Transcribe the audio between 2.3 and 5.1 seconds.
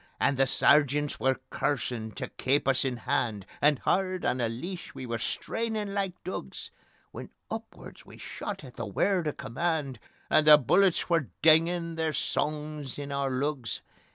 keep us in hand, And hard on the leash we